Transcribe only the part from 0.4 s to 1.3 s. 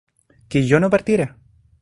¿que yo no partiera?